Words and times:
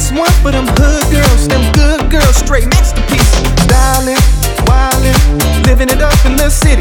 This 0.00 0.16
one 0.16 0.32
for 0.40 0.48
them 0.48 0.64
hood 0.80 1.04
girls, 1.12 1.44
them 1.44 1.60
good 1.76 2.08
girls, 2.08 2.32
straight 2.40 2.64
masterpiece. 2.72 3.20
Styling, 3.68 4.16
wildin', 4.64 5.12
living 5.68 5.92
it 5.92 6.00
up 6.00 6.16
in 6.24 6.40
the 6.40 6.48
city. 6.48 6.80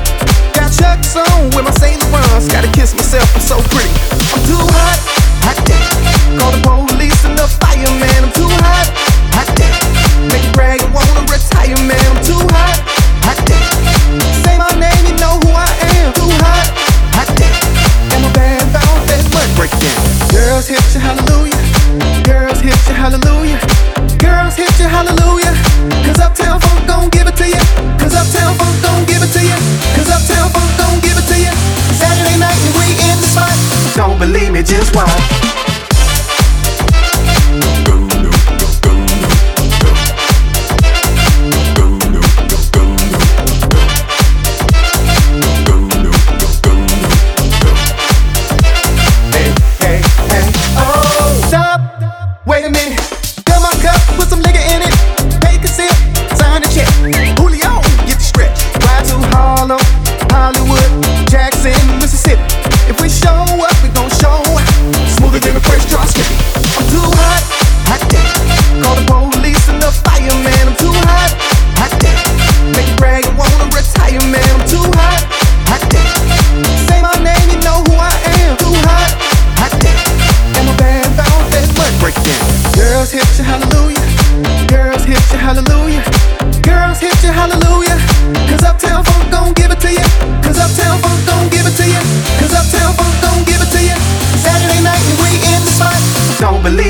Got 0.55 0.71
Chucks 0.71 1.20
on 1.20 1.52
with 1.52 1.68
my 1.68 1.75
Saint 1.84 2.00
Laurent's, 2.16 2.47
gotta 2.47 2.71
kiss 2.71 2.95
myself, 2.95 3.27
I'm 3.36 3.43
so 3.43 3.57
pretty. 3.75 3.91
I'm 4.32 4.39
too 4.47 4.63
hot, 4.71 5.00
hot 5.43 5.59
damn. 5.68 5.91
Call 6.39 6.55
the 6.55 6.63
police 6.63 7.20
and 7.27 7.36
the 7.36 7.43
fireman, 7.59 8.07
I'm 8.23 8.32
too 8.32 8.47
hot, 8.63 8.88
hot 9.36 9.51
damn. 9.51 9.75
Make 10.31 10.47
brag, 10.55 10.79
wanna 10.95 11.27
retire, 11.27 11.75
man, 11.75 11.99
I'm 11.99 12.23
too 12.23 12.39
hot, 12.55 12.79
hot 13.27 13.39
damn. 13.43 13.67
Say 14.47 14.55
my 14.55 14.71
name, 14.79 15.04
you 15.11 15.20
know 15.20 15.36
who 15.43 15.51
I 15.51 15.67
am. 15.91 16.15
Too 16.15 16.31
hot, 16.39 16.71
hot 17.20 17.27
damn. 17.36 18.15
And 18.15 18.23
my 18.23 18.31
band 18.31 18.63
bounce 18.71 19.11
that 19.11 19.27
money 19.36 19.51
break 19.59 19.75
down. 19.75 20.08
Girls 20.31 20.72
hit 20.72 20.80
you, 20.95 21.04
hallelujah. 21.04 21.28
Hallelujah. 23.09 23.58
Girls 24.20 24.55
hit 24.55 24.70
you, 24.77 24.86
hallelujah. 24.86 25.50
Cause 26.05 26.20
Uptown 26.20 26.62
Funk 26.62 26.86
gon' 26.86 27.09
give 27.09 27.26
it 27.26 27.36
to 27.38 27.48
you. 27.50 27.58
Cause 27.98 28.13
Uptown 28.13 28.54
Funk 28.54 28.84
gon' 28.84 29.04
give 29.05 29.23
it 29.23 29.34
to 29.34 29.41
you. 29.41 29.58
Cause 29.98 30.09
Uptown 30.13 30.52
Funk 30.54 30.70
gon' 30.77 31.00
give 31.02 31.17
it 31.17 31.26
to 31.26 31.40
you. 31.41 31.50
Saturday 31.98 32.38
night 32.38 32.53
and 32.53 32.76
we 32.77 32.86
in 33.09 33.17
the 33.17 33.26
spot. 33.26 33.50
Don't 33.95 34.20
believe 34.20 34.52
me, 34.52 34.62
just 34.62 34.95
watch. 34.95 35.59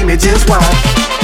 me 0.09 0.17
just 0.17 0.49
why. 0.49 1.18